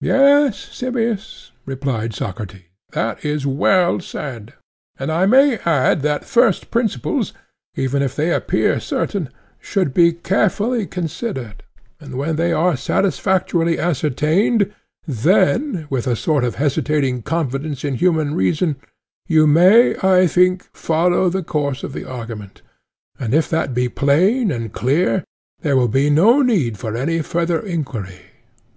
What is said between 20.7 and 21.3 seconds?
follow